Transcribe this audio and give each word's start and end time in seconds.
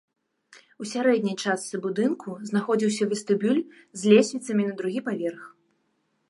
У 0.83 0.87
сярэдняй 0.91 1.35
частцы 1.43 1.79
будынку 1.83 2.29
знаходзіўся 2.53 3.03
вестыбюль 3.13 3.61
з 4.03 4.15
лесвіцамі 4.15 4.63
на 4.71 4.75
другі 4.81 5.01
паверх. 5.13 5.43